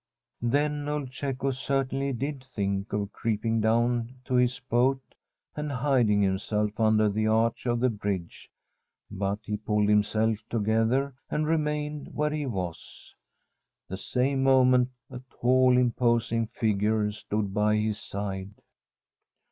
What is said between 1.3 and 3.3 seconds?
certainly did think of